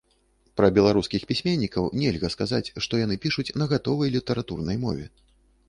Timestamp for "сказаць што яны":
2.35-3.19